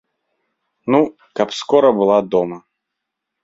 [0.95, 0.99] Ну,
[1.41, 2.61] каб скора была дома.